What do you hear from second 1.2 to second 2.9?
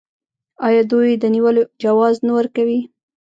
نیولو جواز نه ورکوي؟